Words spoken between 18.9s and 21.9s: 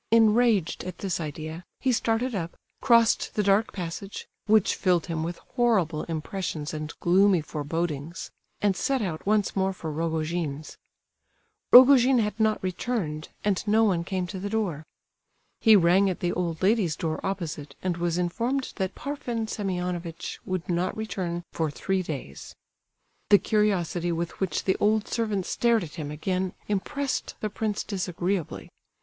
Parfen Semionovitch would not return for